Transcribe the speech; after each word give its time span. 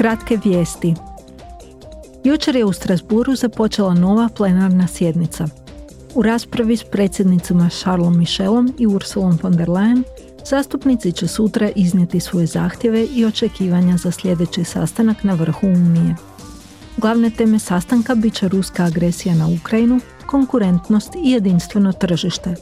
Kratke 0.00 0.38
vijesti. 0.44 0.94
Jučer 2.24 2.56
je 2.56 2.64
u 2.64 2.72
Strasburu 2.72 3.34
započela 3.34 3.94
nova 3.94 4.28
plenarna 4.36 4.86
sjednica. 4.86 5.48
U 6.14 6.22
raspravi 6.22 6.76
s 6.76 6.84
predsjednicima 6.84 7.68
Charlesom 7.68 8.18
Michelom 8.18 8.74
i 8.78 8.86
Ursulom 8.86 9.38
von 9.42 9.52
der 9.52 9.68
Leyen 9.68 10.02
zastupnici 10.46 11.12
će 11.12 11.26
sutra 11.26 11.70
iznijeti 11.74 12.20
svoje 12.20 12.46
zahtjeve 12.46 13.06
i 13.14 13.24
očekivanja 13.24 13.96
za 13.96 14.10
sljedeći 14.10 14.64
sastanak 14.64 15.24
na 15.24 15.34
vrhu 15.34 15.66
Unije. 15.66 16.16
Glavne 16.96 17.30
teme 17.30 17.58
sastanka 17.58 18.14
bit 18.14 18.34
će 18.34 18.48
ruska 18.48 18.84
agresija 18.84 19.34
na 19.34 19.48
Ukrajinu, 19.60 20.00
konkurentnost 20.26 21.14
i 21.14 21.30
jedinstveno 21.30 21.92
tržište. 21.92 22.54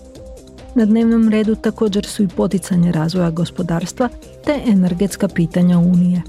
Na 0.74 0.84
dnevnom 0.84 1.28
redu 1.28 1.54
također 1.54 2.06
su 2.06 2.22
i 2.22 2.28
poticanje 2.28 2.92
razvoja 2.92 3.30
gospodarstva 3.30 4.08
te 4.44 4.62
energetska 4.66 5.28
pitanja 5.28 5.78
Unije. 5.78 6.22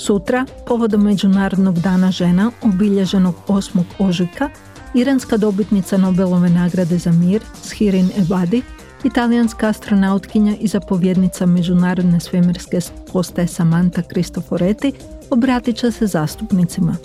Sutra, 0.00 0.46
povodom 0.66 1.02
Međunarodnog 1.02 1.78
dana 1.78 2.10
žena, 2.10 2.50
obilježenog 2.62 3.34
8. 3.48 3.82
ožujka, 3.98 4.50
iranska 4.94 5.36
dobitnica 5.36 5.96
Nobelove 5.96 6.50
nagrade 6.50 6.98
za 6.98 7.12
mir, 7.12 7.42
Shirin 7.62 8.10
Ebadi, 8.18 8.62
italijanska 9.04 9.68
astronautkinja 9.68 10.56
i 10.60 10.68
zapovjednica 10.68 11.46
Međunarodne 11.46 12.20
svemirske 12.20 12.78
postaje 13.12 13.46
Samantha 13.46 14.02
Cristoforetti 14.02 14.92
obratit 15.30 15.76
će 15.76 15.90
se 15.90 16.06
zastupnicima. 16.06 16.96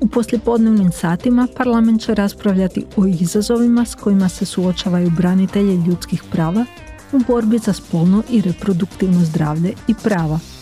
U 0.00 0.08
poslijepodnevnim 0.08 0.92
satima 0.92 1.48
parlament 1.56 2.02
će 2.02 2.14
raspravljati 2.14 2.86
o 2.96 3.06
izazovima 3.06 3.84
s 3.84 3.94
kojima 3.94 4.28
se 4.28 4.44
suočavaju 4.44 5.10
branitelji 5.10 5.84
ljudskih 5.86 6.22
prava 6.32 6.64
u 7.12 7.18
borbi 7.28 7.58
za 7.58 7.72
spolno 7.72 8.22
i 8.30 8.40
reproduktivno 8.40 9.24
zdravlje 9.24 9.74
i 9.88 9.94
prava– 10.02 10.38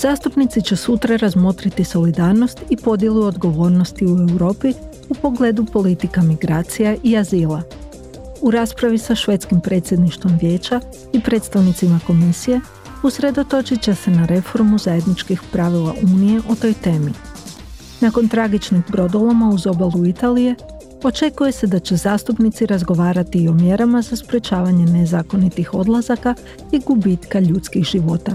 Zastupnici 0.00 0.62
će 0.62 0.76
sutra 0.76 1.16
razmotriti 1.16 1.84
solidarnost 1.84 2.62
i 2.70 2.76
podjelu 2.76 3.22
odgovornosti 3.22 4.06
u 4.06 4.18
Europi 4.30 4.72
u 5.08 5.14
pogledu 5.14 5.64
politika 5.64 6.22
migracija 6.22 6.96
i 7.02 7.16
azila. 7.16 7.62
U 8.40 8.50
raspravi 8.50 8.98
sa 8.98 9.14
švedskim 9.14 9.60
predsjedništvom 9.60 10.38
vijeća 10.40 10.80
i 11.12 11.20
predstavnicima 11.20 12.00
komisije 12.06 12.60
usredotočit 13.02 13.82
će 13.82 13.94
se 13.94 14.10
na 14.10 14.26
reformu 14.26 14.78
zajedničkih 14.78 15.40
pravila 15.52 15.94
Unije 16.02 16.40
o 16.48 16.54
toj 16.54 16.72
temi. 16.72 17.12
Nakon 18.00 18.28
tragičnih 18.28 18.82
brodoloma 18.88 19.48
uz 19.48 19.66
obalu 19.66 20.06
Italije, 20.06 20.54
očekuje 21.02 21.52
se 21.52 21.66
da 21.66 21.78
će 21.78 21.96
zastupnici 21.96 22.66
razgovarati 22.66 23.38
i 23.38 23.48
o 23.48 23.52
mjerama 23.52 24.02
za 24.02 24.16
sprečavanje 24.16 24.86
nezakonitih 24.86 25.74
odlazaka 25.74 26.34
i 26.72 26.80
gubitka 26.86 27.40
ljudskih 27.40 27.84
života. 27.84 28.32